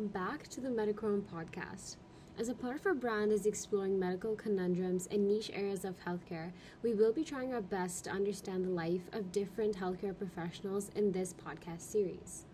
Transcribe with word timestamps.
welcome 0.00 0.18
back 0.18 0.48
to 0.48 0.62
the 0.62 0.68
Medicorum 0.68 1.20
podcast. 1.20 1.96
As 2.38 2.48
a 2.48 2.54
part 2.54 2.76
of 2.76 2.86
our 2.86 2.94
brand 2.94 3.32
is 3.32 3.44
exploring 3.44 3.98
medical 3.98 4.34
conundrums 4.34 5.06
in 5.08 5.28
niche 5.28 5.50
areas 5.52 5.84
of 5.84 6.02
healthcare, 6.02 6.52
we 6.82 6.94
will 6.94 7.12
be 7.12 7.22
trying 7.22 7.52
our 7.52 7.60
best 7.60 8.04
to 8.04 8.10
understand 8.10 8.64
the 8.64 8.70
life 8.70 9.02
of 9.12 9.30
different 9.30 9.76
healthcare 9.76 10.16
professionals 10.16 10.90
in 10.96 11.12
this 11.12 11.34
podcast 11.34 11.82
series. 11.82 12.46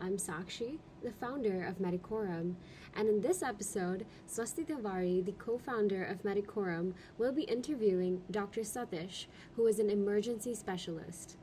I'm 0.00 0.16
Sakshi, 0.16 0.78
the 1.02 1.12
founder 1.12 1.62
of 1.62 1.78
Medicorum, 1.78 2.54
and 2.96 3.06
in 3.06 3.20
this 3.20 3.42
episode, 3.42 4.06
Swasti 4.26 4.66
Tiwari, 4.66 5.22
the 5.22 5.32
co 5.32 5.58
founder 5.58 6.02
of 6.02 6.22
Medicorum, 6.22 6.94
will 7.18 7.32
be 7.32 7.42
interviewing 7.42 8.22
Dr. 8.30 8.62
Satish, 8.62 9.26
who 9.56 9.66
is 9.66 9.78
an 9.78 9.90
emergency 9.90 10.54
specialist. 10.54 11.36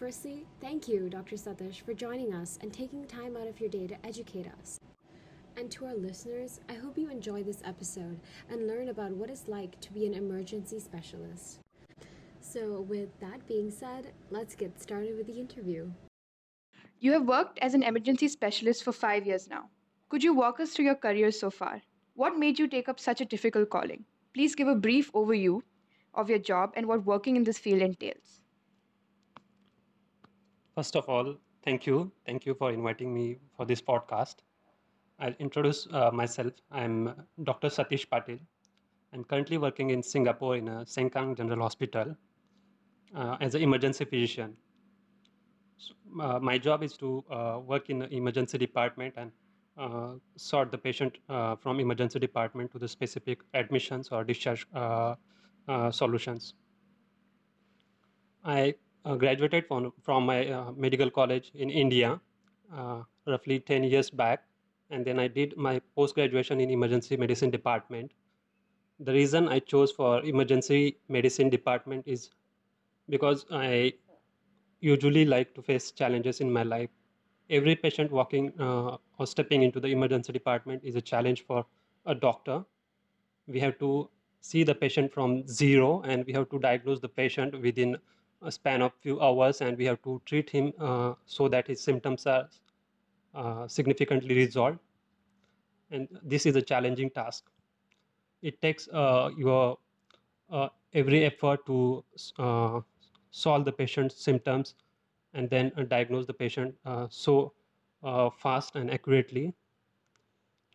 Firstly, 0.00 0.46
thank 0.62 0.88
you, 0.88 1.10
Dr. 1.10 1.36
Satish, 1.36 1.82
for 1.82 1.92
joining 1.92 2.32
us 2.32 2.58
and 2.62 2.72
taking 2.72 3.04
time 3.04 3.36
out 3.36 3.46
of 3.46 3.60
your 3.60 3.68
day 3.68 3.86
to 3.86 4.06
educate 4.06 4.46
us. 4.58 4.80
And 5.58 5.70
to 5.72 5.84
our 5.84 5.94
listeners, 5.94 6.58
I 6.70 6.72
hope 6.72 6.96
you 6.96 7.10
enjoy 7.10 7.42
this 7.42 7.60
episode 7.66 8.18
and 8.48 8.66
learn 8.66 8.88
about 8.88 9.10
what 9.10 9.28
it's 9.28 9.46
like 9.46 9.78
to 9.80 9.92
be 9.92 10.06
an 10.06 10.14
emergency 10.14 10.78
specialist. 10.78 11.58
So, 12.40 12.80
with 12.80 13.10
that 13.20 13.46
being 13.46 13.70
said, 13.70 14.12
let's 14.30 14.54
get 14.54 14.80
started 14.80 15.18
with 15.18 15.26
the 15.26 15.38
interview. 15.38 15.90
You 17.00 17.12
have 17.12 17.28
worked 17.28 17.58
as 17.58 17.74
an 17.74 17.82
emergency 17.82 18.28
specialist 18.28 18.82
for 18.82 18.92
five 18.92 19.26
years 19.26 19.50
now. 19.50 19.68
Could 20.08 20.24
you 20.24 20.32
walk 20.32 20.60
us 20.60 20.70
through 20.70 20.86
your 20.86 20.94
career 20.94 21.30
so 21.30 21.50
far? 21.50 21.82
What 22.14 22.38
made 22.38 22.58
you 22.58 22.68
take 22.68 22.88
up 22.88 22.98
such 22.98 23.20
a 23.20 23.26
difficult 23.26 23.68
calling? 23.68 24.06
Please 24.32 24.54
give 24.54 24.66
a 24.66 24.74
brief 24.74 25.12
overview 25.12 25.60
of 26.14 26.30
your 26.30 26.38
job 26.38 26.72
and 26.74 26.86
what 26.86 27.04
working 27.04 27.36
in 27.36 27.44
this 27.44 27.58
field 27.58 27.82
entails. 27.82 28.29
First 30.80 30.96
of 30.96 31.10
all, 31.10 31.36
thank 31.62 31.86
you. 31.86 32.10
Thank 32.24 32.46
you 32.46 32.54
for 32.54 32.72
inviting 32.72 33.12
me 33.12 33.36
for 33.54 33.66
this 33.66 33.82
podcast. 33.82 34.36
I'll 35.18 35.34
introduce 35.38 35.86
uh, 35.92 36.10
myself. 36.10 36.54
I'm 36.72 37.26
Dr. 37.44 37.68
Satish 37.68 38.08
Patil. 38.08 38.38
I'm 39.12 39.22
currently 39.24 39.58
working 39.58 39.90
in 39.90 40.02
Singapore 40.02 40.56
in 40.56 40.68
a 40.68 40.86
Sengkang 40.86 41.36
General 41.36 41.60
Hospital 41.60 42.16
uh, 43.14 43.36
as 43.42 43.54
an 43.54 43.60
emergency 43.60 44.06
physician. 44.06 44.56
So, 45.76 45.92
uh, 46.18 46.38
my 46.38 46.56
job 46.56 46.82
is 46.82 46.94
to 46.94 47.22
uh, 47.30 47.58
work 47.62 47.90
in 47.90 47.98
the 47.98 48.08
emergency 48.14 48.56
department 48.56 49.12
and 49.18 49.32
uh, 49.76 50.14
sort 50.36 50.72
the 50.72 50.78
patient 50.78 51.18
uh, 51.28 51.56
from 51.56 51.78
emergency 51.80 52.18
department 52.18 52.72
to 52.72 52.78
the 52.78 52.88
specific 52.88 53.40
admissions 53.52 54.08
or 54.08 54.24
discharge 54.24 54.66
solutions. 55.90 56.54
I 58.42 58.76
graduated 59.04 59.66
from, 59.66 59.92
from 60.02 60.26
my 60.26 60.48
uh, 60.48 60.72
medical 60.72 61.10
college 61.10 61.50
in 61.54 61.70
India 61.70 62.20
uh, 62.74 63.02
roughly 63.26 63.60
10 63.60 63.84
years 63.84 64.10
back. 64.10 64.44
And 64.90 65.04
then 65.04 65.18
I 65.18 65.28
did 65.28 65.56
my 65.56 65.80
post 65.94 66.14
graduation 66.14 66.60
in 66.60 66.70
emergency 66.70 67.16
medicine 67.16 67.50
department. 67.50 68.12
The 68.98 69.12
reason 69.12 69.48
I 69.48 69.60
chose 69.60 69.92
for 69.92 70.22
emergency 70.24 70.98
medicine 71.08 71.48
department 71.48 72.04
is 72.06 72.30
because 73.08 73.46
I 73.50 73.94
usually 74.80 75.24
like 75.24 75.54
to 75.54 75.62
face 75.62 75.92
challenges 75.92 76.40
in 76.40 76.52
my 76.52 76.62
life. 76.62 76.90
Every 77.48 77.76
patient 77.76 78.10
walking 78.10 78.52
uh, 78.60 78.96
or 79.18 79.26
stepping 79.26 79.62
into 79.62 79.80
the 79.80 79.88
emergency 79.88 80.32
department 80.32 80.82
is 80.84 80.96
a 80.96 81.00
challenge 81.00 81.44
for 81.46 81.66
a 82.06 82.14
doctor. 82.14 82.64
We 83.46 83.60
have 83.60 83.78
to 83.78 84.08
see 84.40 84.62
the 84.64 84.74
patient 84.74 85.12
from 85.12 85.46
zero 85.46 86.02
and 86.02 86.24
we 86.26 86.32
have 86.32 86.48
to 86.50 86.58
diagnose 86.58 87.00
the 87.00 87.08
patient 87.08 87.60
within 87.60 87.96
a 88.42 88.50
span 88.50 88.82
of 88.82 88.92
few 89.00 89.20
hours 89.20 89.60
and 89.60 89.76
we 89.76 89.84
have 89.84 90.02
to 90.02 90.20
treat 90.24 90.48
him 90.48 90.72
uh, 90.80 91.14
so 91.26 91.48
that 91.48 91.66
his 91.66 91.80
symptoms 91.80 92.26
are 92.26 92.48
uh, 93.34 93.68
significantly 93.68 94.34
resolved. 94.34 94.78
And 95.90 96.08
this 96.22 96.46
is 96.46 96.56
a 96.56 96.62
challenging 96.62 97.10
task. 97.10 97.44
It 98.42 98.60
takes 98.62 98.88
uh, 98.88 99.30
your 99.36 99.78
uh, 100.50 100.68
every 100.94 101.24
effort 101.24 101.64
to 101.66 102.04
uh, 102.38 102.80
solve 103.30 103.64
the 103.64 103.72
patient's 103.72 104.16
symptoms 104.16 104.74
and 105.34 105.48
then 105.48 105.70
uh, 105.76 105.82
diagnose 105.82 106.26
the 106.26 106.32
patient 106.32 106.74
so 107.08 107.52
fast 108.38 108.76
and 108.76 108.90
accurately. 108.90 109.54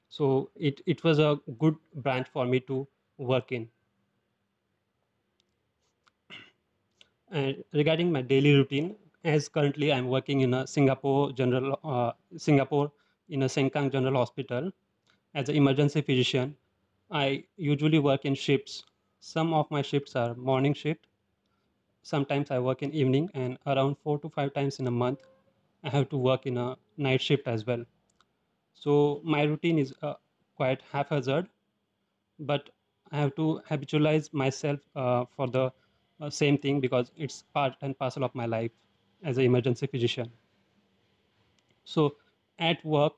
So 0.07 0.49
it, 0.55 0.79
it 0.85 1.03
was 1.03 1.19
a 1.19 1.39
good 1.59 1.75
branch 1.95 2.27
for 2.31 2.45
me 2.45 2.59
to 2.61 2.87
work 3.17 3.51
in 3.51 3.67
And 7.35 7.63
regarding 7.71 8.11
my 8.11 8.21
daily 8.23 8.53
routine, 8.55 8.95
as 9.23 9.47
currently 9.47 9.93
I'm 9.93 10.07
working 10.07 10.41
in 10.41 10.53
a 10.55 10.65
Singapore 10.65 11.31
General 11.33 11.79
uh, 11.83 12.13
Singapore 12.37 12.91
in 13.29 13.43
a 13.43 13.47
Sengkang 13.47 13.91
General 13.91 14.15
Hospital 14.15 14.71
as 15.35 15.49
an 15.49 15.55
emergency 15.55 16.01
physician. 16.01 16.55
I 17.11 17.43
usually 17.57 17.99
work 17.99 18.25
in 18.25 18.33
shifts. 18.33 18.85
Some 19.19 19.53
of 19.53 19.69
my 19.69 19.83
shifts 19.83 20.15
are 20.15 20.33
morning 20.35 20.73
shift. 20.73 21.07
Sometimes 22.03 22.51
I 22.51 22.59
work 22.59 22.81
in 22.83 22.91
evening, 22.93 23.29
and 23.35 23.59
around 23.67 23.97
four 23.97 24.17
to 24.19 24.29
five 24.29 24.53
times 24.53 24.79
in 24.79 24.87
a 24.87 24.91
month, 24.91 25.19
I 25.83 25.89
have 25.89 26.09
to 26.09 26.17
work 26.17 26.45
in 26.47 26.57
a 26.57 26.77
night 26.97 27.21
shift 27.21 27.47
as 27.47 27.65
well. 27.65 27.85
So 28.73 29.21
my 29.23 29.43
routine 29.43 29.77
is 29.77 29.93
uh, 30.01 30.15
quite 30.55 30.81
haphazard, 30.91 31.49
but 32.39 32.69
I 33.11 33.17
have 33.17 33.35
to 33.35 33.61
habitualize 33.69 34.33
myself 34.33 34.79
uh, 34.95 35.25
for 35.35 35.47
the 35.47 35.73
uh, 36.19 36.29
same 36.29 36.57
thing 36.57 36.81
because 36.81 37.11
it's 37.17 37.43
part 37.53 37.75
and 37.81 37.97
parcel 37.97 38.23
of 38.23 38.35
my 38.35 38.45
life 38.45 38.71
as 39.23 39.37
an 39.37 39.43
emergency 39.45 39.87
physician. 39.87 40.31
So 41.85 42.17
at 42.59 42.83
work, 42.85 43.13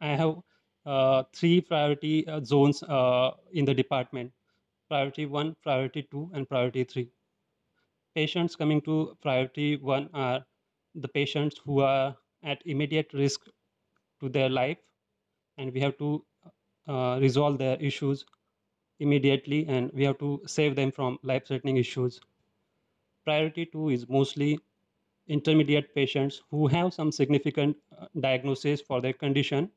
I 0.00 0.16
have 0.16 0.42
uh, 0.86 1.24
three 1.34 1.60
priority 1.60 2.26
uh, 2.26 2.40
zones 2.44 2.82
uh, 2.82 3.36
in 3.52 3.64
the 3.64 3.74
department 3.74 4.32
priority 4.88 5.26
one, 5.26 5.56
priority 5.62 6.02
two, 6.04 6.30
and 6.34 6.48
priority 6.48 6.84
three. 6.84 7.12
Patients 8.14 8.56
coming 8.56 8.80
to 8.82 9.18
priority 9.20 9.76
one 9.76 10.08
are 10.14 10.46
the 10.94 11.08
patients 11.08 11.58
who 11.58 11.80
are 11.80 12.16
at 12.42 12.62
immediate 12.66 13.12
risk 13.12 13.48
to 14.20 14.28
their 14.30 14.48
life, 14.48 14.78
and 15.58 15.72
we 15.72 15.80
have 15.80 15.98
to 15.98 16.26
uh, 16.88 17.18
resolve 17.20 17.58
their 17.58 17.76
issues 17.82 18.26
immediately 18.98 19.66
and 19.66 19.92
we 19.92 20.04
have 20.04 20.18
to 20.18 20.42
save 20.46 20.76
them 20.76 20.92
from 20.92 21.18
life 21.22 21.46
threatening 21.46 21.76
issues. 21.76 22.20
Priority 23.24 23.66
two 23.66 23.88
is 23.88 24.08
mostly 24.08 24.60
intermediate 25.26 25.94
patients 25.94 26.42
who 26.50 26.68
have 26.68 26.94
some 26.94 27.10
significant 27.10 27.76
uh, 27.98 28.06
diagnosis 28.20 28.80
for 28.80 29.00
their 29.00 29.12
condition, 29.12 29.72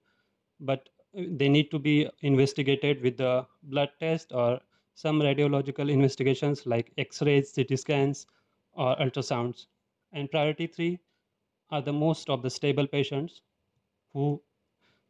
but 0.59 0.89
uh, 1.17 1.23
they 1.31 1.49
need 1.49 1.71
to 1.71 1.79
be 1.79 2.09
investigated 2.21 3.01
with 3.01 3.17
the 3.17 3.47
blood 3.63 3.91
test 3.99 4.31
or 4.33 4.61
some 4.95 5.19
radiological 5.21 5.89
investigations 5.91 6.65
like 6.67 6.93
X-rays, 6.97 7.51
CT 7.51 7.77
scans, 7.77 8.27
or 8.73 8.95
ultrasounds. 8.97 9.67
And 10.11 10.29
priority 10.31 10.67
three 10.67 10.99
are 11.71 11.81
the 11.81 11.93
most 11.93 12.29
of 12.29 12.41
the 12.43 12.49
stable 12.49 12.87
patients 12.87 13.41
who 14.13 14.43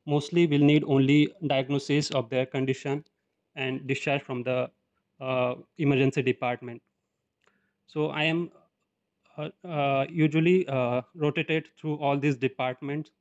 mostly 0.05 0.47
will 0.47 0.59
need 0.59 0.83
only 0.85 1.33
diagnosis 1.47 2.11
of 2.11 2.29
their 2.29 2.45
condition 2.45 3.05
and 3.55 3.87
discharged 3.87 4.25
from 4.25 4.43
the 4.43 4.71
uh, 5.19 5.55
emergency 5.77 6.21
department. 6.21 6.81
So 7.87 8.09
I 8.09 8.23
am 8.23 8.51
uh, 9.37 9.49
uh, 9.63 10.05
usually 10.09 10.67
uh, 10.67 11.01
rotated 11.15 11.69
through 11.77 11.97
all 11.99 12.17
these 12.17 12.37
departments 12.37 13.11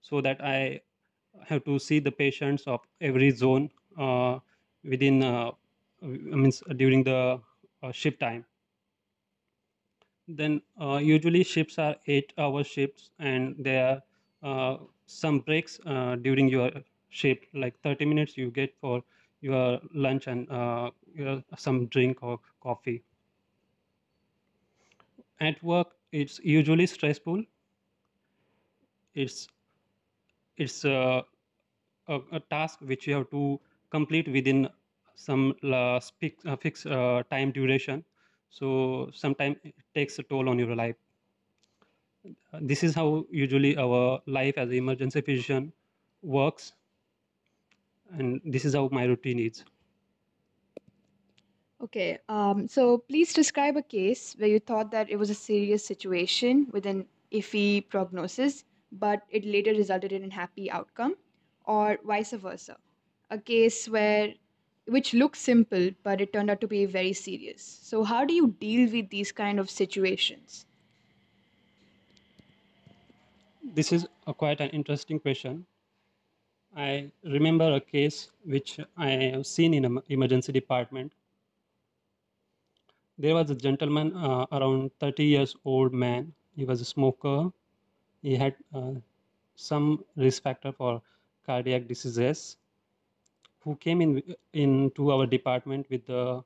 so 0.00 0.20
that 0.20 0.42
I 0.42 0.82
have 1.44 1.64
to 1.64 1.78
see 1.78 1.98
the 2.00 2.12
patients 2.12 2.64
of 2.66 2.86
every 3.00 3.30
zone 3.30 3.70
uh, 3.96 4.40
within, 4.84 5.22
uh, 5.22 5.52
means 6.02 6.62
during 6.76 7.04
the 7.04 7.42
shift 7.92 8.20
time. 8.20 8.46
Then 10.28 10.62
usually 11.00 11.42
shifts 11.42 11.78
are 11.80 11.96
eight 12.06 12.32
hour 12.38 12.62
shifts 12.62 13.10
and 13.18 13.56
there 13.58 14.02
are 14.40 14.88
some 15.06 15.40
breaks 15.40 15.78
during 15.78 16.48
your 16.48 16.70
shift, 17.08 17.52
like 17.52 17.80
30 17.80 18.04
minutes 18.04 18.36
you 18.36 18.52
get 18.52 18.76
for 18.78 19.02
your 19.46 19.80
lunch 19.94 20.26
and 20.26 20.50
uh, 20.50 20.90
your, 21.14 21.42
some 21.56 21.86
drink 21.88 22.22
or 22.22 22.40
coffee. 22.60 23.02
At 25.40 25.62
work, 25.62 25.96
it's 26.12 26.40
usually 26.40 26.86
stressful. 26.86 27.44
It's 29.14 29.48
it's 30.56 30.84
a, 30.84 31.24
a, 32.08 32.20
a 32.32 32.40
task 32.40 32.80
which 32.82 33.06
you 33.06 33.14
have 33.14 33.30
to 33.30 33.60
complete 33.90 34.28
within 34.28 34.68
some 35.14 35.54
uh, 35.64 36.00
fix, 36.20 36.44
uh, 36.46 36.56
fixed 36.56 36.86
uh, 36.86 37.22
time 37.30 37.52
duration. 37.52 38.04
So 38.50 39.10
sometimes 39.12 39.56
it 39.64 39.74
takes 39.94 40.18
a 40.18 40.22
toll 40.22 40.48
on 40.48 40.58
your 40.58 40.74
life. 40.76 40.96
This 42.60 42.82
is 42.82 42.94
how 42.94 43.26
usually 43.30 43.76
our 43.76 44.20
life 44.26 44.58
as 44.58 44.68
an 44.68 44.74
emergency 44.74 45.20
physician 45.20 45.72
works 46.22 46.72
and 48.12 48.40
this 48.44 48.64
is 48.64 48.74
how 48.74 48.88
my 48.92 49.04
routine 49.04 49.38
is 49.38 49.64
Okay, 51.82 52.18
um, 52.30 52.66
so 52.66 52.98
please 52.98 53.34
describe 53.34 53.76
a 53.76 53.82
case 53.82 54.34
where 54.38 54.48
you 54.48 54.58
thought 54.58 54.90
that 54.92 55.10
it 55.10 55.16
was 55.16 55.28
a 55.28 55.34
serious 55.34 55.84
situation 55.84 56.68
with 56.72 56.86
an 56.86 57.06
iffy 57.32 57.86
prognosis, 57.86 58.64
but 58.92 59.22
it 59.30 59.44
later 59.44 59.72
resulted 59.72 60.10
in 60.10 60.24
a 60.24 60.32
happy 60.32 60.70
outcome, 60.70 61.16
or 61.66 61.98
vice 62.04 62.32
versa, 62.32 62.78
a 63.30 63.38
case 63.38 63.88
where 63.88 64.32
which 64.88 65.12
looks 65.14 65.40
simple 65.40 65.90
but 66.04 66.20
it 66.20 66.32
turned 66.32 66.48
out 66.48 66.60
to 66.60 66.68
be 66.68 66.86
very 66.86 67.12
serious. 67.12 67.62
So 67.82 68.04
how 68.04 68.24
do 68.24 68.32
you 68.32 68.54
deal 68.60 68.90
with 68.90 69.10
these 69.10 69.32
kind 69.32 69.60
of 69.60 69.68
situations? 69.68 70.64
This 73.74 73.92
is 73.92 74.06
a 74.26 74.32
quite 74.32 74.60
an 74.60 74.70
interesting 74.70 75.18
question. 75.18 75.66
I 76.76 77.10
remember 77.24 77.72
a 77.74 77.80
case 77.80 78.28
which 78.44 78.78
I 78.98 79.08
have 79.08 79.46
seen 79.46 79.72
in 79.72 79.86
an 79.86 79.98
emergency 80.10 80.52
department. 80.52 81.10
There 83.18 83.34
was 83.34 83.48
a 83.48 83.54
gentleman, 83.54 84.14
uh, 84.14 84.44
around 84.52 84.90
30 85.00 85.24
years 85.24 85.56
old 85.64 85.94
man. 85.94 86.34
He 86.54 86.66
was 86.66 86.82
a 86.82 86.84
smoker. 86.84 87.50
He 88.20 88.36
had 88.36 88.54
uh, 88.74 88.92
some 89.54 90.04
risk 90.16 90.42
factor 90.42 90.70
for 90.70 91.00
cardiac 91.46 91.88
diseases. 91.88 92.58
Who 93.60 93.74
came 93.76 94.02
in 94.02 94.22
into 94.52 95.10
our 95.10 95.26
department 95.26 95.86
with 95.88 96.08
uh, 96.10 96.42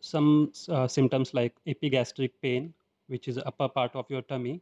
some 0.00 0.52
uh, 0.68 0.88
symptoms 0.88 1.34
like 1.34 1.54
epigastric 1.66 2.40
pain, 2.40 2.72
which 3.08 3.28
is 3.28 3.38
upper 3.38 3.68
part 3.68 3.94
of 3.94 4.06
your 4.08 4.22
tummy, 4.22 4.60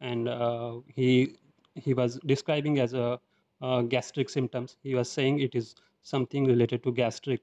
and 0.00 0.28
uh, 0.28 0.74
he 0.94 1.36
he 1.74 1.94
was 1.94 2.18
describing 2.26 2.78
as 2.78 2.94
a 2.94 3.20
uh, 3.62 3.82
gastric 3.82 4.28
symptoms. 4.28 4.76
He 4.82 4.94
was 4.94 5.10
saying 5.10 5.40
it 5.40 5.54
is 5.54 5.74
something 6.02 6.44
related 6.44 6.82
to 6.84 6.92
gastric. 6.92 7.40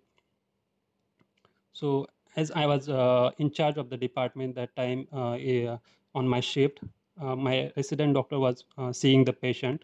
So 1.73 2.07
as 2.35 2.51
I 2.51 2.65
was 2.65 2.89
uh, 2.89 3.31
in 3.37 3.51
charge 3.51 3.77
of 3.77 3.89
the 3.89 3.97
department 3.97 4.55
that 4.55 4.75
time 4.75 5.07
uh, 5.13 5.31
eh, 5.33 5.75
on 6.15 6.27
my 6.27 6.39
shift, 6.39 6.79
uh, 7.19 7.35
my 7.35 7.71
resident 7.75 8.13
doctor 8.13 8.39
was 8.39 8.63
uh, 8.77 8.91
seeing 8.91 9.23
the 9.23 9.33
patient, 9.33 9.83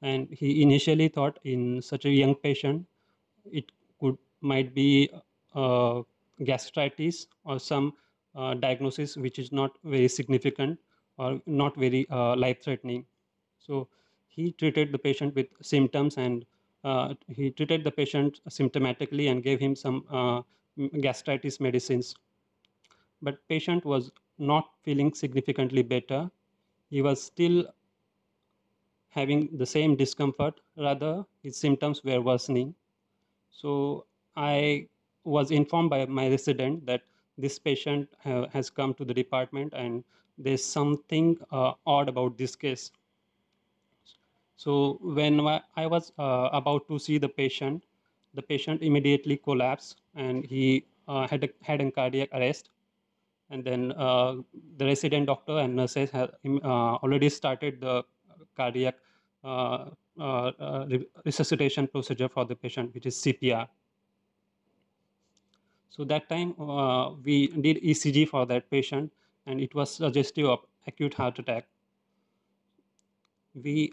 and 0.00 0.28
he 0.30 0.62
initially 0.62 1.08
thought 1.08 1.38
in 1.44 1.82
such 1.82 2.04
a 2.04 2.10
young 2.10 2.34
patient, 2.34 2.86
it 3.50 3.70
could 4.00 4.16
might 4.40 4.74
be 4.74 5.10
uh, 5.54 6.02
gastritis 6.44 7.26
or 7.44 7.58
some 7.58 7.92
uh, 8.34 8.54
diagnosis 8.54 9.16
which 9.16 9.38
is 9.38 9.52
not 9.52 9.78
very 9.84 10.08
significant 10.08 10.78
or 11.18 11.40
not 11.46 11.76
very 11.76 12.06
uh, 12.10 12.34
life 12.36 12.62
threatening. 12.62 13.04
So 13.66 13.88
he 14.28 14.52
treated 14.52 14.92
the 14.92 14.98
patient 14.98 15.34
with 15.34 15.46
symptoms 15.60 16.16
and 16.16 16.44
uh, 16.84 17.14
he 17.28 17.50
treated 17.50 17.84
the 17.84 17.90
patient 17.90 18.40
symptomatically 18.48 19.30
and 19.30 19.42
gave 19.42 19.60
him 19.60 19.76
some 19.76 20.04
uh, 20.10 20.42
gastritis 21.00 21.60
medicines. 21.60 22.14
But 23.20 23.46
patient 23.48 23.84
was 23.84 24.10
not 24.38 24.70
feeling 24.82 25.14
significantly 25.14 25.82
better. 25.82 26.30
He 26.90 27.02
was 27.02 27.22
still 27.22 27.66
having 29.10 29.56
the 29.58 29.66
same 29.66 29.94
discomfort, 29.94 30.60
rather 30.76 31.24
his 31.42 31.56
symptoms 31.56 32.02
were 32.02 32.20
worsening. 32.20 32.74
So 33.50 34.06
I 34.36 34.88
was 35.24 35.50
informed 35.50 35.90
by 35.90 36.06
my 36.06 36.28
resident 36.28 36.86
that 36.86 37.02
this 37.38 37.58
patient 37.58 38.08
uh, 38.24 38.48
has 38.48 38.70
come 38.70 38.94
to 38.94 39.04
the 39.04 39.14
department 39.14 39.72
and 39.74 40.02
there's 40.38 40.64
something 40.64 41.36
uh, 41.52 41.74
odd 41.86 42.08
about 42.08 42.36
this 42.38 42.56
case. 42.56 42.90
So 44.62 44.98
when 45.02 45.40
I 45.40 45.86
was 45.88 46.12
uh, 46.20 46.48
about 46.52 46.86
to 46.86 46.96
see 46.96 47.18
the 47.18 47.28
patient, 47.28 47.82
the 48.32 48.42
patient 48.42 48.80
immediately 48.80 49.36
collapsed 49.36 50.02
and 50.14 50.44
he 50.44 50.86
uh, 51.08 51.26
had 51.26 51.42
a, 51.42 51.48
had 51.62 51.80
a 51.80 51.90
cardiac 51.90 52.28
arrest. 52.32 52.68
And 53.50 53.64
then 53.64 53.90
uh, 53.90 54.36
the 54.76 54.84
resident 54.84 55.26
doctor 55.26 55.58
and 55.58 55.74
nurses 55.74 56.10
im- 56.44 56.60
uh, 56.62 56.94
already 57.02 57.28
started 57.28 57.80
the 57.80 58.04
cardiac 58.56 58.94
uh, 59.42 59.90
uh, 60.20 60.86
resuscitation 61.24 61.88
procedure 61.88 62.28
for 62.28 62.44
the 62.44 62.54
patient, 62.54 62.94
which 62.94 63.06
is 63.06 63.16
CPR. 63.20 63.66
So 65.90 66.04
that 66.04 66.28
time 66.28 66.54
we 67.24 67.48
did 67.48 67.78
ECG 67.82 68.26
for 68.28 68.46
that 68.46 68.70
patient, 68.70 69.12
and 69.46 69.60
it 69.60 69.74
was 69.74 69.96
suggestive 69.96 70.46
of 70.46 70.60
acute 70.86 71.14
heart 71.14 71.40
attack. 71.40 71.66
We 73.54 73.92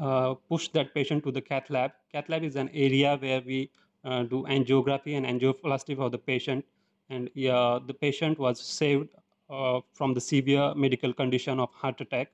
uh, 0.00 0.34
pushed 0.48 0.72
that 0.72 0.94
patient 0.94 1.24
to 1.24 1.32
the 1.32 1.40
cath 1.40 1.70
lab. 1.70 1.92
Cath 2.12 2.28
lab 2.28 2.44
is 2.44 2.56
an 2.56 2.68
area 2.72 3.16
where 3.18 3.40
we 3.40 3.70
uh, 4.04 4.22
do 4.22 4.44
angiography 4.44 5.16
and 5.16 5.26
angioplasty 5.26 5.96
for 5.96 6.08
the 6.10 6.18
patient, 6.18 6.64
and 7.08 7.30
the 7.34 7.96
patient 8.00 8.38
was 8.38 8.60
saved 8.60 9.08
uh, 9.50 9.80
from 9.92 10.14
the 10.14 10.20
severe 10.20 10.74
medical 10.74 11.12
condition 11.12 11.58
of 11.58 11.70
heart 11.72 12.00
attack 12.00 12.30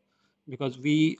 because 0.49 0.79
we 0.79 1.19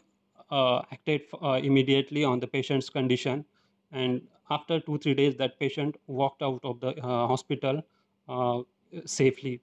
uh, 0.51 0.83
acted 0.93 1.23
immediately 1.63 2.23
on 2.23 2.39
the 2.39 2.47
patient's 2.47 2.89
condition. 2.91 3.45
And 3.93 4.21
after 4.51 4.79
two 4.79 4.99
three 4.99 5.15
days 5.15 5.37
that 5.37 5.59
patient 5.59 5.97
walked 6.07 6.43
out 6.43 6.61
of 6.63 6.81
the 6.81 6.95
hospital 7.01 7.83
safely. 9.05 9.61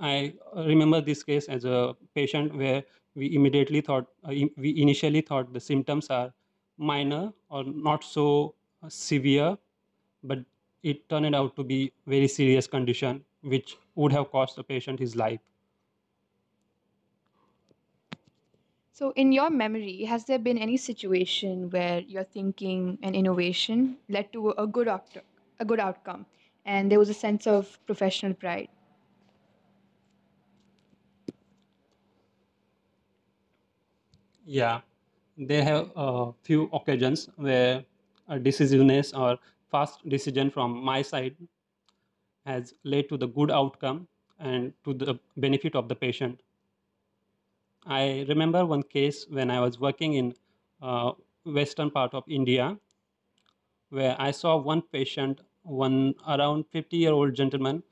I 0.00 0.34
remember 0.56 1.00
this 1.00 1.22
case 1.22 1.48
as 1.48 1.64
a 1.64 1.96
patient 2.14 2.54
where 2.54 2.84
we 3.14 3.34
immediately 3.34 3.80
thought 3.80 4.06
uh, 4.24 4.34
we 4.56 4.80
initially 4.80 5.20
thought 5.20 5.52
the 5.52 5.60
symptoms 5.60 6.08
are 6.10 6.32
minor 6.76 7.32
or 7.50 7.64
not 7.64 8.04
so 8.04 8.54
severe 8.88 9.58
but 10.22 10.38
it 10.82 11.08
turned 11.08 11.34
out 11.34 11.56
to 11.56 11.64
be 11.64 11.92
very 12.06 12.28
serious 12.28 12.66
condition 12.66 13.24
which 13.42 13.76
would 13.94 14.12
have 14.12 14.30
cost 14.30 14.56
the 14.56 14.64
patient 14.64 14.98
his 15.00 15.16
life 15.16 15.40
So, 18.92 19.12
in 19.12 19.32
your 19.32 19.48
memory, 19.48 20.04
has 20.04 20.26
there 20.26 20.38
been 20.38 20.58
any 20.58 20.76
situation 20.76 21.70
where 21.70 22.00
your 22.00 22.24
thinking 22.24 22.98
and 23.02 23.16
innovation 23.16 23.96
led 24.10 24.30
to 24.34 24.50
a 24.50 24.66
good 24.66 24.88
oct- 24.88 25.22
a 25.58 25.64
good 25.64 25.80
outcome, 25.80 26.26
and 26.66 26.92
there 26.92 26.98
was 26.98 27.08
a 27.08 27.14
sense 27.14 27.46
of 27.46 27.78
professional 27.86 28.34
pride? 28.34 28.68
Yeah, 34.48 34.80
there 35.36 35.62
have 35.62 35.92
a 35.94 36.32
few 36.42 36.70
occasions 36.72 37.28
where 37.36 37.84
a 38.28 38.38
decisiveness 38.38 39.12
or 39.12 39.38
fast 39.70 40.08
decision 40.08 40.50
from 40.50 40.82
my 40.82 41.02
side 41.02 41.36
has 42.46 42.74
led 42.82 43.08
to 43.10 43.16
the 43.16 43.28
good 43.28 43.50
outcome 43.50 44.08
and 44.40 44.72
to 44.84 44.94
the 44.94 45.20
benefit 45.36 45.76
of 45.76 45.88
the 45.88 45.94
patient. 45.94 46.42
I 47.86 48.24
remember 48.28 48.64
one 48.64 48.84
case 48.84 49.26
when 49.28 49.50
I 49.50 49.60
was 49.60 49.80
working 49.80 50.14
in 50.14 50.34
uh, 50.80 51.12
western 51.44 51.90
part 51.90 52.14
of 52.14 52.22
India 52.28 52.78
where 53.90 54.16
I 54.18 54.30
saw 54.30 54.56
one 54.56 54.82
patient, 54.82 55.40
one 55.62 56.14
around 56.26 56.64
50 56.70 56.96
year 56.96 57.12
old 57.12 57.34
gentleman 57.34 57.82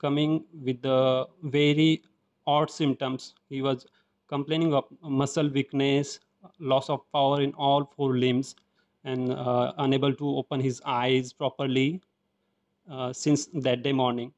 coming 0.00 0.44
with 0.52 0.82
the 0.82 1.26
very 1.42 2.02
odd 2.46 2.70
symptoms. 2.70 3.34
He 3.48 3.62
was 3.62 3.86
complaining 4.30 4.74
of 4.74 4.84
muscle 5.02 5.48
weakness, 5.58 6.20
loss 6.58 6.88
of 6.88 7.00
power 7.12 7.42
in 7.42 7.52
all 7.54 7.84
four 7.96 8.16
limbs, 8.16 8.54
and 9.04 9.32
uh, 9.32 9.72
unable 9.78 10.14
to 10.14 10.28
open 10.42 10.60
his 10.60 10.80
eyes 10.86 11.32
properly 11.32 12.00
uh, 12.90 13.12
since 13.12 13.46
that 13.68 13.82
day 13.82 13.92
morning. 13.92 14.32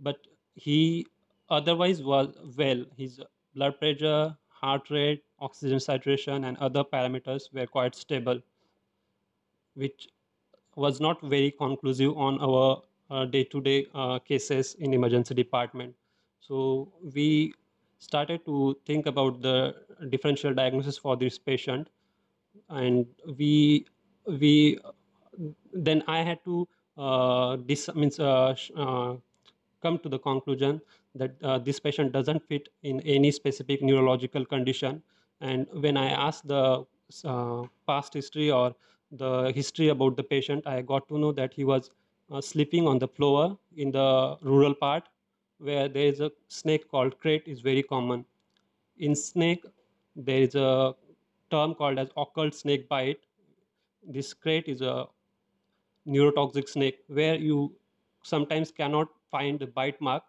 But 0.00 0.26
he 0.54 1.06
otherwise 1.50 2.02
was 2.02 2.34
well. 2.56 2.84
His 2.96 3.20
blood 3.54 3.78
pressure, 3.78 4.36
heart 4.48 4.90
rate, 4.90 5.24
oxygen 5.40 5.80
saturation, 5.80 6.44
and 6.44 6.56
other 6.58 6.84
parameters 6.84 7.52
were 7.52 7.66
quite 7.66 7.94
stable 7.94 8.40
which 9.74 10.08
was 10.76 11.00
not 11.00 11.20
very 11.22 11.50
conclusive 11.50 12.16
on 12.16 12.38
our 12.40 12.82
uh, 13.10 13.24
day-to-day 13.26 13.86
uh, 13.94 14.18
cases 14.20 14.74
in 14.76 14.94
emergency 14.94 15.34
department 15.34 15.94
so 16.40 16.92
we 17.14 17.52
started 18.02 18.44
to 18.46 18.76
think 18.86 19.06
about 19.06 19.40
the 19.42 19.74
differential 20.10 20.52
diagnosis 20.54 20.98
for 20.98 21.16
this 21.16 21.38
patient. 21.38 21.88
And 22.68 23.06
we 23.38 23.86
we 24.26 24.78
then 25.72 26.02
i 26.06 26.18
had 26.22 26.44
to 26.44 26.68
uh, 26.98 27.56
dis, 27.56 27.88
means 27.94 28.18
uh, 28.20 28.54
uh, 28.76 29.14
come 29.82 29.98
to 29.98 30.08
the 30.08 30.18
conclusion 30.18 30.80
that 31.14 31.36
uh, 31.42 31.58
this 31.58 31.80
patient 31.80 32.12
doesn't 32.12 32.42
fit 32.48 32.68
in 32.82 33.00
any 33.00 33.30
specific 33.30 33.82
neurological 33.82 34.44
condition. 34.44 35.02
And 35.40 35.66
when 35.72 35.96
i 35.96 36.08
asked 36.10 36.46
the 36.46 36.84
uh, 37.24 37.62
past 37.86 38.14
history 38.14 38.50
or 38.50 38.74
the 39.10 39.52
history 39.54 39.88
about 39.88 40.16
the 40.16 40.22
patient 40.22 40.66
i 40.66 40.80
got 40.80 41.06
to 41.08 41.18
know 41.18 41.32
that 41.32 41.52
he 41.52 41.64
was 41.64 41.90
uh, 42.30 42.40
sleeping 42.40 42.86
on 42.86 42.98
the 42.98 43.08
floor 43.08 43.58
in 43.76 43.90
the 43.90 44.36
rural 44.40 44.74
part 44.74 45.08
where 45.62 45.88
there 45.88 46.06
is 46.06 46.20
a 46.20 46.30
snake 46.48 46.88
called 46.90 47.18
krait 47.24 47.46
is 47.54 47.60
very 47.60 47.82
common 47.82 48.24
in 48.98 49.14
snake 49.14 49.64
there 50.16 50.42
is 50.48 50.54
a 50.54 50.94
term 51.50 51.74
called 51.74 51.98
as 51.98 52.08
occult 52.24 52.54
snake 52.54 52.88
bite 52.88 53.20
this 54.16 54.34
krait 54.34 54.68
is 54.76 54.80
a 54.80 55.06
neurotoxic 56.06 56.68
snake 56.68 57.00
where 57.06 57.36
you 57.36 57.72
sometimes 58.22 58.70
cannot 58.70 59.08
find 59.30 59.60
the 59.60 59.66
bite 59.66 60.00
mark 60.00 60.22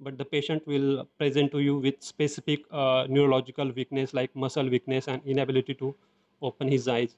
but 0.00 0.16
the 0.16 0.24
patient 0.24 0.66
will 0.66 1.04
present 1.18 1.50
to 1.52 1.60
you 1.60 1.78
with 1.78 1.94
specific 2.00 2.60
uh, 2.70 3.06
neurological 3.08 3.70
weakness 3.72 4.14
like 4.14 4.34
muscle 4.34 4.68
weakness 4.68 5.08
and 5.08 5.22
inability 5.24 5.74
to 5.74 5.94
open 6.40 6.68
his 6.68 6.86
eyes. 6.86 7.16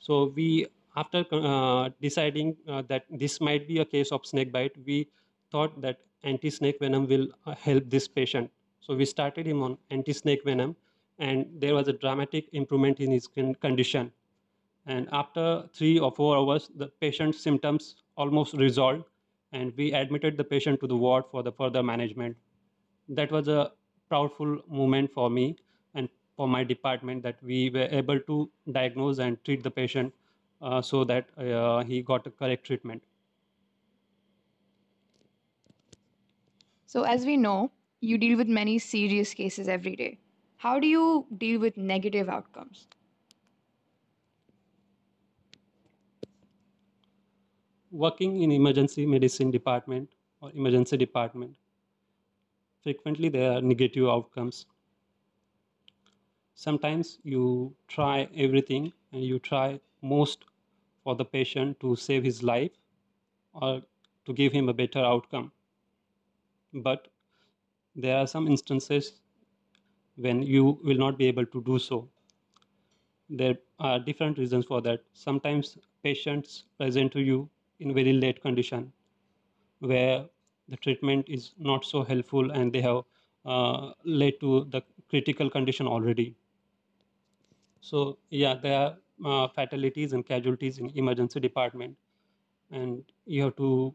So 0.00 0.32
we, 0.34 0.66
after 0.96 1.24
uh, 1.30 1.90
deciding 2.00 2.56
uh, 2.68 2.82
that 2.88 3.04
this 3.10 3.40
might 3.40 3.68
be 3.68 3.78
a 3.78 3.84
case 3.84 4.10
of 4.10 4.26
snake 4.26 4.52
bite, 4.52 4.72
we 4.84 5.08
thought 5.52 5.80
that 5.80 5.98
anti-snake 6.24 6.78
venom 6.80 7.06
will 7.06 7.28
uh, 7.46 7.54
help 7.54 7.88
this 7.88 8.08
patient. 8.08 8.50
So 8.80 8.94
we 8.94 9.04
started 9.04 9.46
him 9.46 9.62
on 9.62 9.78
anti-snake 9.90 10.44
venom, 10.44 10.76
and 11.18 11.46
there 11.58 11.74
was 11.74 11.88
a 11.88 11.92
dramatic 11.92 12.46
improvement 12.52 13.00
in 13.00 13.10
his 13.10 13.28
condition. 13.60 14.12
And 14.86 15.08
after 15.12 15.64
three 15.74 15.98
or 15.98 16.12
four 16.12 16.36
hours, 16.36 16.70
the 16.76 16.88
patient's 17.00 17.40
symptoms 17.42 17.96
almost 18.16 18.54
resolved, 18.54 19.04
and 19.52 19.72
we 19.76 19.92
admitted 19.92 20.36
the 20.36 20.44
patient 20.44 20.80
to 20.80 20.86
the 20.86 20.96
ward 20.96 21.24
for 21.30 21.42
the 21.42 21.52
further 21.52 21.82
management. 21.82 22.36
That 23.08 23.30
was 23.30 23.48
a 23.48 23.72
proudful 24.10 24.68
moment 24.68 25.12
for 25.12 25.30
me 25.30 25.56
and 25.94 26.08
for 26.36 26.46
my 26.46 26.62
department 26.62 27.22
that 27.22 27.42
we 27.42 27.70
were 27.70 27.88
able 27.90 28.20
to 28.20 28.50
diagnose 28.70 29.18
and 29.18 29.42
treat 29.44 29.62
the 29.62 29.70
patient 29.70 30.12
uh, 30.62 30.80
so 30.80 31.04
that 31.04 31.26
uh, 31.38 31.82
he 31.84 32.02
got 32.02 32.26
a 32.26 32.30
correct 32.30 32.64
treatment. 32.64 33.02
So, 36.86 37.02
as 37.02 37.26
we 37.26 37.36
know, 37.36 37.70
you 38.00 38.18
deal 38.18 38.36
with 38.36 38.48
many 38.48 38.78
serious 38.78 39.34
cases 39.34 39.68
every 39.68 39.94
day. 39.96 40.18
How 40.56 40.80
do 40.80 40.86
you 40.86 41.26
deal 41.36 41.60
with 41.60 41.76
negative 41.76 42.28
outcomes? 42.28 42.88
Working 47.90 48.42
in 48.42 48.52
emergency 48.52 49.06
medicine 49.06 49.50
department 49.50 50.14
or 50.40 50.52
emergency 50.52 50.96
department, 50.96 51.56
frequently 52.80 53.28
there 53.28 53.52
are 53.52 53.60
negative 53.60 54.06
outcomes. 54.08 54.64
Sometimes 56.56 57.20
you 57.22 57.76
try 57.86 58.28
everything 58.34 58.92
and 59.12 59.22
you 59.22 59.38
try 59.38 59.78
most 60.02 60.44
for 61.04 61.14
the 61.14 61.24
patient 61.24 61.78
to 61.78 61.94
save 61.94 62.24
his 62.24 62.42
life 62.42 62.72
or 63.54 63.84
to 64.26 64.32
give 64.34 64.52
him 64.52 64.68
a 64.68 64.74
better 64.74 65.00
outcome. 65.00 65.52
But 66.76 67.08
there 67.96 68.18
are 68.18 68.26
some 68.26 68.46
instances 68.48 69.20
when 70.16 70.42
you 70.42 70.78
will 70.84 70.98
not 70.98 71.18
be 71.18 71.26
able 71.26 71.46
to 71.46 71.62
do 71.62 71.78
so. 71.78 72.08
There 73.30 73.56
are 73.78 74.00
different 74.00 74.36
reasons 74.36 74.66
for 74.66 74.80
that. 74.82 75.04
Sometimes 75.12 75.78
patients 76.02 76.64
present 76.76 77.12
to 77.12 77.20
you 77.20 77.48
in 77.78 77.94
very 77.94 78.12
late 78.12 78.40
condition 78.42 78.92
where 79.80 80.28
the 80.68 80.76
treatment 80.78 81.28
is 81.28 81.54
not 81.58 81.84
so 81.84 82.02
helpful 82.04 82.50
and 82.52 82.72
they 82.72 82.82
have 82.82 83.04
uh, 83.46 83.92
led 84.04 84.40
to 84.40 84.64
the 84.66 84.82
critical 85.08 85.50
condition 85.50 85.86
already. 85.86 86.36
So 87.80 88.18
yeah, 88.30 88.54
there 88.54 88.78
are 88.78 88.98
uh, 89.24 89.48
fatalities 89.48 90.12
and 90.12 90.24
casualties 90.26 90.78
in 90.78 90.90
emergency 90.90 91.40
department 91.40 91.96
and 92.70 93.04
you 93.26 93.42
have 93.44 93.56
to 93.56 93.94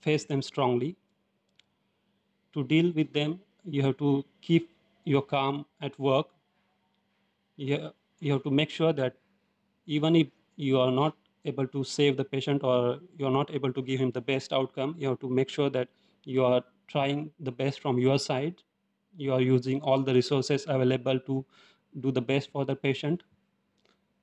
face 0.00 0.24
them 0.24 0.42
strongly. 0.42 0.96
To 2.58 2.64
deal 2.64 2.92
with 2.92 3.12
them, 3.12 3.40
you 3.64 3.82
have 3.82 3.98
to 3.98 4.24
keep 4.42 4.70
your 5.04 5.22
calm 5.22 5.64
at 5.80 5.96
work. 5.98 6.26
You, 7.56 7.92
you 8.20 8.32
have 8.32 8.42
to 8.42 8.50
make 8.50 8.70
sure 8.70 8.92
that 8.92 9.16
even 9.86 10.16
if 10.16 10.28
you 10.56 10.80
are 10.80 10.90
not 10.90 11.16
able 11.44 11.68
to 11.68 11.84
save 11.84 12.16
the 12.16 12.24
patient 12.24 12.64
or 12.64 13.00
you're 13.16 13.30
not 13.30 13.52
able 13.54 13.72
to 13.72 13.82
give 13.82 14.00
him 14.00 14.10
the 14.10 14.20
best 14.20 14.52
outcome, 14.52 14.96
you 14.98 15.08
have 15.08 15.20
to 15.20 15.28
make 15.30 15.48
sure 15.48 15.70
that 15.70 15.88
you 16.24 16.44
are 16.44 16.64
trying 16.88 17.32
the 17.38 17.52
best 17.52 17.80
from 17.80 17.98
your 17.98 18.18
side. 18.18 18.62
You 19.16 19.34
are 19.34 19.40
using 19.40 19.80
all 19.82 20.02
the 20.02 20.14
resources 20.14 20.66
available 20.68 21.20
to 21.20 21.46
do 22.00 22.10
the 22.10 22.22
best 22.22 22.50
for 22.50 22.64
the 22.64 22.76
patient. 22.76 23.22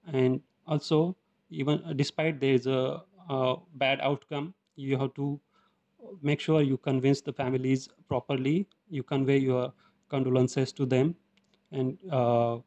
And 0.08 0.42
also, 0.68 1.18
even 1.50 1.96
despite 1.96 2.40
there 2.40 2.54
is 2.54 2.68
a, 2.68 3.04
a 3.30 3.58
bad 3.76 4.02
outcome, 4.02 4.54
you 4.76 4.98
have 4.98 5.14
to 5.16 5.40
make 6.22 6.40
sure 6.40 6.62
you 6.62 6.78
convince 6.78 7.22
the 7.22 7.34
families 7.34 7.90
properly. 8.08 8.68
You 8.90 9.04
convey 9.04 9.38
your 9.38 9.74
condolences 10.10 10.72
to 10.74 10.86
them, 10.86 11.16
and 11.72 11.98
uh, 12.12 12.60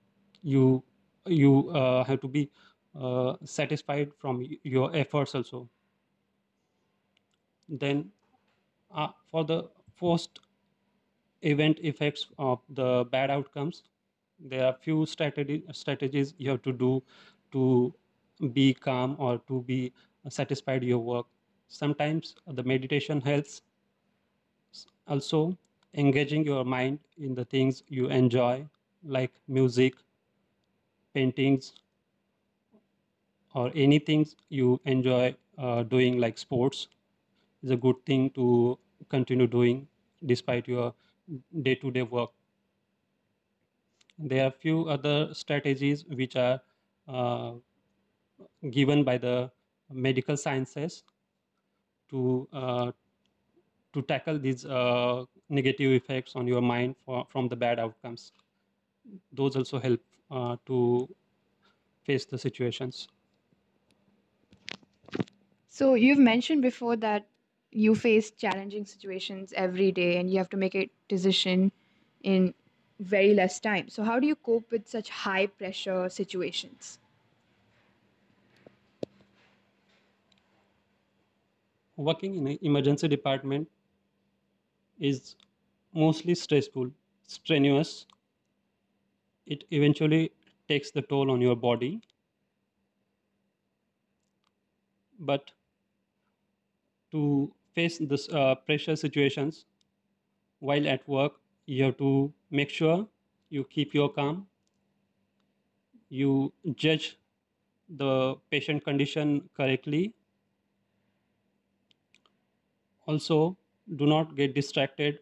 you 0.42 0.82
you 1.26 1.70
uh, 1.70 2.04
have 2.04 2.20
to 2.20 2.28
be 2.28 2.50
uh, 2.98 3.36
satisfied 3.44 4.12
from 4.18 4.44
your 4.62 4.94
efforts 4.94 5.34
also. 5.34 5.68
Then 7.68 8.12
uh, 8.90 9.08
for 9.30 9.44
the 9.44 9.70
post 9.96 10.40
event 11.42 11.78
effects 11.82 12.26
of 12.38 12.60
the 12.68 13.04
bad 13.10 13.30
outcomes, 13.30 13.82
there 14.38 14.64
are 14.66 14.72
few 14.72 15.06
strategy, 15.06 15.64
strategies 15.72 16.34
you 16.38 16.50
have 16.50 16.62
to 16.62 16.72
do 16.72 17.02
to 17.52 17.94
be 18.52 18.74
calm 18.74 19.16
or 19.18 19.38
to 19.48 19.62
be 19.62 19.92
satisfied 20.28 20.82
your 20.84 20.98
work. 20.98 21.26
Sometimes 21.68 22.34
the 22.46 22.62
meditation 22.64 23.20
helps. 23.20 23.62
Also, 25.08 25.58
engaging 25.92 26.44
your 26.44 26.64
mind 26.64 27.00
in 27.16 27.34
the 27.34 27.44
things 27.44 27.82
you 27.88 28.08
enjoy, 28.08 28.68
like 29.02 29.32
music, 29.48 29.94
paintings, 31.12 31.74
or 33.54 33.70
anything 33.74 34.26
you 34.48 34.80
enjoy 34.84 35.34
uh, 35.58 35.82
doing 35.82 36.18
like 36.18 36.38
sports 36.38 36.88
is 37.62 37.70
a 37.70 37.76
good 37.76 37.96
thing 38.06 38.30
to 38.30 38.78
continue 39.08 39.46
doing 39.46 39.88
despite 40.26 40.68
your 40.68 40.94
day-to-day 41.62 42.02
work 42.02 42.30
there 44.18 44.44
are 44.44 44.48
a 44.48 44.50
few 44.52 44.88
other 44.88 45.32
strategies 45.34 46.04
which 46.06 46.36
are 46.36 46.60
uh, 47.08 47.54
given 48.70 49.04
by 49.04 49.18
the 49.18 49.50
medical 49.90 50.36
sciences 50.36 51.02
to 52.10 52.48
uh, 52.52 52.92
to 53.92 54.02
tackle 54.02 54.38
these 54.38 54.64
uh, 54.66 55.24
negative 55.48 55.92
effects 55.92 56.36
on 56.36 56.46
your 56.46 56.60
mind 56.62 56.96
for, 57.04 57.26
from 57.30 57.48
the 57.48 57.56
bad 57.56 57.78
outcomes 57.78 58.32
those 59.32 59.56
also 59.56 59.78
help 59.78 60.00
uh, 60.30 60.56
to 60.66 61.08
face 62.04 62.24
the 62.26 62.38
situations 62.38 63.08
So 65.68 65.94
you've 65.94 66.18
mentioned 66.18 66.62
before 66.62 66.96
that 66.96 67.26
you 67.70 67.94
face 67.94 68.30
challenging 68.30 68.84
situations 68.84 69.52
every 69.56 69.92
day 69.92 70.16
and 70.18 70.30
you 70.30 70.38
have 70.38 70.50
to 70.50 70.56
make 70.56 70.74
a 70.74 70.90
decision 71.08 71.72
in 72.22 72.54
very 72.98 73.34
less 73.34 73.60
time. 73.60 73.88
So 73.88 74.02
how 74.02 74.18
do 74.18 74.26
you 74.26 74.34
cope 74.34 74.70
with 74.72 74.88
such 74.88 75.08
high 75.10 75.46
pressure 75.46 76.08
situations? 76.08 76.98
Working 81.98 82.36
in 82.36 82.48
an 82.48 82.58
emergency 82.62 83.08
department 83.08 83.68
is 85.00 85.34
mostly 85.94 86.34
stressful 86.34 86.92
strenuous. 87.26 88.06
It 89.46 89.64
eventually 89.72 90.30
takes 90.68 90.92
the 90.92 91.02
toll 91.02 91.32
on 91.32 91.40
your 91.40 91.56
body. 91.56 92.02
But 95.18 95.52
to 97.10 97.54
face 97.74 97.98
this 97.98 98.28
uh, 98.30 98.54
pressure 98.54 98.96
situations 98.96 99.66
while 100.60 100.86
at 100.88 101.06
work 101.08 101.40
you 101.66 101.84
have 101.84 101.98
to 101.98 102.34
make 102.50 102.70
sure 102.70 103.08
you 103.50 103.64
keep 103.64 103.94
your 103.94 104.12
calm. 104.12 104.48
You 106.10 106.52
judge 106.74 107.16
the 107.88 108.36
patient 108.50 108.84
condition 108.84 109.48
correctly 109.54 110.14
also 113.08 113.56
do 113.96 114.06
not 114.06 114.34
get 114.36 114.54
distracted 114.54 115.20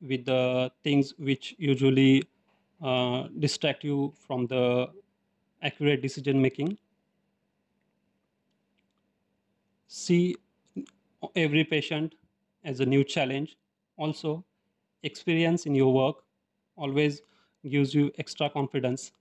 with 0.00 0.24
the 0.26 0.70
things 0.84 1.14
which 1.18 1.54
usually 1.58 2.22
uh, 2.82 3.28
distract 3.38 3.84
you 3.84 4.12
from 4.26 4.46
the 4.46 4.88
accurate 5.62 6.02
decision 6.02 6.40
making 6.40 6.76
see 9.88 10.36
every 11.36 11.64
patient 11.64 12.14
as 12.64 12.80
a 12.80 12.86
new 12.86 13.04
challenge. 13.04 13.56
Also, 13.96 14.44
experience 15.02 15.66
in 15.66 15.74
your 15.74 15.92
work 15.92 16.16
always 16.76 17.22
gives 17.68 17.94
you 17.94 18.10
extra 18.18 18.50
confidence 18.50 19.12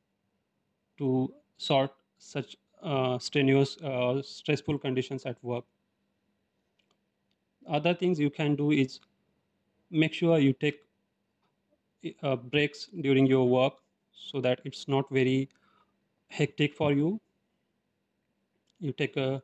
to 0.97 1.33
sort 1.57 1.91
such 2.17 2.57
uh, 2.81 3.17
strenuous, 3.19 3.77
uh, 3.77 4.21
stressful 4.21 4.77
conditions 4.79 5.25
at 5.25 5.41
work. 5.43 5.65
Other 7.67 7.93
things 7.93 8.19
you 8.19 8.29
can 8.29 8.55
do 8.55 8.71
is 8.71 8.99
make 9.91 10.13
sure 10.13 10.39
you 10.39 10.53
take 10.53 10.81
uh, 12.21 12.35
breaks 12.35 12.87
during 13.01 13.25
your 13.27 13.47
work 13.47 13.73
so 14.11 14.41
that 14.41 14.61
it's 14.65 14.87
not 14.87 15.09
very 15.09 15.49
hectic 16.29 16.75
for 16.75 16.91
you. 16.93 17.19
You 18.79 18.91
take 18.93 19.17
a, 19.17 19.41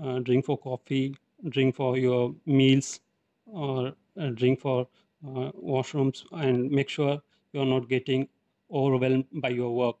a 0.00 0.20
drink 0.20 0.44
for 0.44 0.56
coffee 0.56 1.16
drink 1.48 1.74
for 1.74 1.98
your 1.98 2.36
meals 2.46 3.00
or 3.46 3.96
drink 4.34 4.60
for 4.60 4.88
uh, 5.26 5.50
washrooms 5.52 6.24
and 6.32 6.70
make 6.70 6.88
sure 6.88 7.20
you're 7.52 7.66
not 7.66 7.88
getting 7.88 8.28
overwhelmed 8.70 9.26
by 9.32 9.48
your 9.48 9.74
work. 9.74 9.96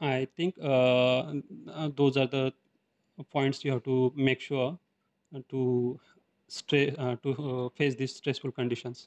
I 0.00 0.26
think 0.36 0.56
uh, 0.60 1.34
uh, 1.68 1.88
those 1.96 2.16
are 2.16 2.26
the 2.26 2.52
points 3.22 3.64
you 3.64 3.72
have 3.72 3.84
to 3.84 4.12
make 4.16 4.40
sure 4.40 4.78
uh, 5.34 5.40
to 5.48 6.00
stra- 6.48 6.94
uh, 6.98 7.16
to 7.16 7.30
uh, 7.32 7.68
face 7.70 7.94
these 7.94 8.14
stressful 8.16 8.52
conditions. 8.52 9.06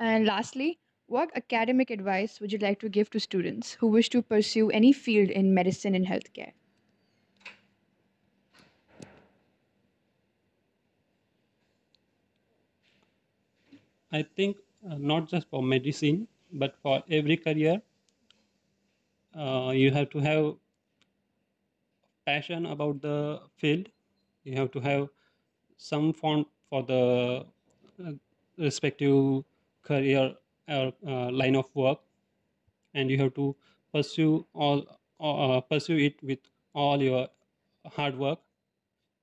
And 0.00 0.24
lastly, 0.24 0.78
what 1.06 1.30
academic 1.36 1.90
advice 1.90 2.40
would 2.40 2.50
you 2.50 2.58
like 2.58 2.80
to 2.80 2.88
give 2.88 3.10
to 3.10 3.20
students 3.20 3.74
who 3.74 3.88
wish 3.88 4.08
to 4.10 4.22
pursue 4.22 4.70
any 4.70 4.92
field 4.92 5.28
in 5.28 5.52
medicine 5.52 5.94
and 5.94 6.06
healthcare? 6.06 6.52
I 14.10 14.22
think 14.24 14.56
uh, 14.84 14.98
not 14.98 15.28
just 15.28 15.48
for 15.48 15.62
medicine, 15.62 16.26
but 16.52 16.76
for 16.82 17.04
every 17.08 17.36
career, 17.36 17.82
uh, 19.34 19.72
you 19.74 19.90
have 19.92 20.10
to 20.10 20.18
have 20.18 20.56
passion 22.26 22.66
about 22.66 23.00
the 23.02 23.42
field. 23.56 23.88
You 24.44 24.56
have 24.56 24.72
to 24.72 24.80
have 24.80 25.08
some 25.76 26.12
fond 26.14 26.46
for 26.70 26.82
the 26.84 27.46
uh, 28.04 28.12
respective 28.58 29.44
career 29.82 30.36
or 30.68 30.92
uh, 31.06 31.30
line 31.32 31.56
of 31.56 31.74
work, 31.74 32.00
and 32.94 33.10
you 33.10 33.18
have 33.18 33.34
to 33.34 33.56
pursue 33.92 34.46
all 34.54 34.84
uh, 35.20 35.60
pursue 35.62 35.96
it 35.98 36.22
with 36.22 36.40
all 36.74 37.02
your 37.02 37.28
hard 37.86 38.16
work. 38.18 38.40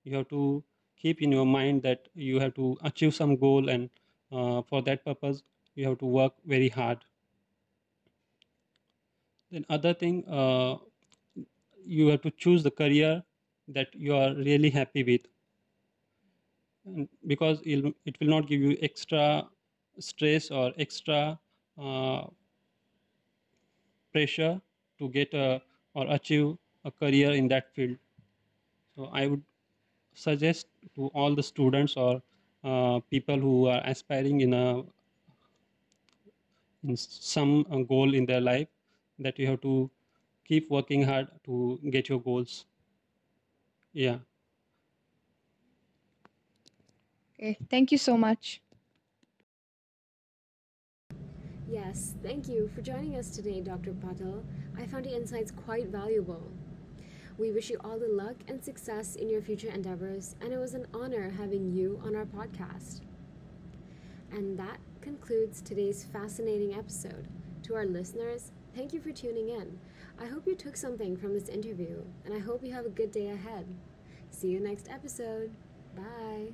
You 0.03 0.15
have 0.17 0.29
to 0.29 0.63
keep 0.97 1.21
in 1.21 1.31
your 1.31 1.45
mind 1.45 1.83
that 1.83 2.09
you 2.15 2.39
have 2.39 2.55
to 2.55 2.77
achieve 2.83 3.15
some 3.15 3.35
goal, 3.37 3.69
and 3.69 3.89
uh, 4.31 4.61
for 4.63 4.81
that 4.83 5.05
purpose, 5.05 5.43
you 5.75 5.87
have 5.89 5.99
to 5.99 6.05
work 6.05 6.35
very 6.45 6.69
hard. 6.69 7.05
Then 9.51 9.65
other 9.69 9.93
thing, 9.93 10.27
uh, 10.27 10.79
you 11.85 12.07
have 12.07 12.21
to 12.21 12.31
choose 12.31 12.63
the 12.63 12.71
career 12.71 13.23
that 13.67 13.87
you 13.93 14.15
are 14.15 14.33
really 14.35 14.69
happy 14.69 15.03
with. 15.03 15.21
Because 17.27 17.61
it'll, 17.65 17.93
not 18.21 18.47
give 18.47 18.61
you 18.61 18.77
extra 18.81 19.47
stress 19.99 20.51
or 20.51 20.73
extra 20.77 21.39
uh, 21.81 22.23
pressure 24.11 24.61
to 24.99 25.09
get 25.09 25.33
a 25.33 25.61
or 25.93 26.05
achieve 26.09 26.57
a 26.85 26.91
career 26.91 27.31
in 27.31 27.47
that 27.47 27.73
field. 27.73 27.97
So 28.95 29.09
i 29.13 29.27
would 29.27 29.41
suggest 30.13 30.67
to 30.95 31.07
all 31.13 31.35
the 31.35 31.43
students 31.43 31.95
or 31.97 32.21
uh, 32.63 32.99
people 33.09 33.39
who 33.39 33.67
are 33.67 33.81
aspiring 33.85 34.41
in 34.41 34.53
a 34.53 34.83
in 36.83 36.97
some 36.97 37.63
goal 37.87 38.13
in 38.13 38.25
their 38.25 38.41
life 38.41 38.67
that 39.19 39.39
you 39.39 39.47
have 39.47 39.61
to 39.61 39.89
keep 40.53 40.69
working 40.71 41.03
hard 41.11 41.27
to 41.45 41.79
get 41.97 42.09
your 42.09 42.21
goals 42.29 42.65
yeah 43.93 44.19
Okay, 47.39 47.57
thank 47.69 47.91
you 47.91 47.97
so 47.97 48.17
much. 48.17 48.61
Yes, 51.67 52.15
thank 52.23 52.47
you 52.47 52.69
for 52.75 52.81
joining 52.81 53.15
us 53.15 53.29
today, 53.29 53.61
Dr. 53.61 53.93
Patel. 53.93 54.43
I 54.77 54.85
found 54.87 55.05
your 55.05 55.15
insights 55.15 55.51
quite 55.51 55.87
valuable. 55.87 56.43
We 57.37 57.51
wish 57.51 57.69
you 57.69 57.77
all 57.83 57.99
the 57.99 58.07
luck 58.09 58.35
and 58.47 58.63
success 58.63 59.15
in 59.15 59.29
your 59.29 59.41
future 59.41 59.69
endeavors, 59.69 60.35
and 60.41 60.53
it 60.53 60.57
was 60.59 60.73
an 60.75 60.87
honor 60.93 61.29
having 61.31 61.71
you 61.73 61.99
on 62.05 62.15
our 62.15 62.25
podcast. 62.25 63.01
And 64.31 64.57
that 64.59 64.79
concludes 65.01 65.61
today's 65.61 66.03
fascinating 66.05 66.73
episode. 66.75 67.27
To 67.63 67.75
our 67.75 67.85
listeners, 67.85 68.51
thank 68.75 68.93
you 68.93 69.01
for 69.01 69.11
tuning 69.11 69.49
in. 69.49 69.79
I 70.19 70.25
hope 70.25 70.47
you 70.47 70.55
took 70.55 70.77
something 70.77 71.17
from 71.17 71.33
this 71.33 71.49
interview, 71.49 72.03
and 72.25 72.33
I 72.33 72.39
hope 72.39 72.63
you 72.63 72.71
have 72.73 72.85
a 72.85 72.89
good 72.89 73.11
day 73.11 73.29
ahead. 73.29 73.67
See 74.29 74.49
you 74.49 74.59
next 74.59 74.89
episode. 74.89 75.51
Bye. 75.95 76.53